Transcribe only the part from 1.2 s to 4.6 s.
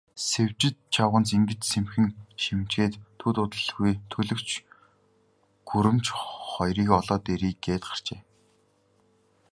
ингэж сэмхэн шивнэчхээд, төд удалгүй төлгөч